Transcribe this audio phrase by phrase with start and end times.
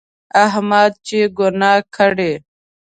[0.45, 2.33] احمد چې ګناه کړي،